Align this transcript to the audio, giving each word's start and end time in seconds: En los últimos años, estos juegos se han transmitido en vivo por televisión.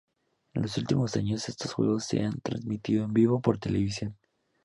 En 0.55 0.63
los 0.63 0.79
últimos 0.79 1.15
años, 1.15 1.47
estos 1.47 1.73
juegos 1.73 2.05
se 2.05 2.23
han 2.23 2.41
transmitido 2.41 3.03
en 3.03 3.13
vivo 3.13 3.39
por 3.39 3.59
televisión. 3.59 4.17